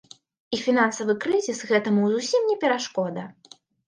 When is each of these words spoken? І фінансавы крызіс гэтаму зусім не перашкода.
І 0.55 0.59
фінансавы 0.61 1.15
крызіс 1.25 1.59
гэтаму 1.71 2.07
зусім 2.13 2.47
не 2.53 2.57
перашкода. 2.65 3.27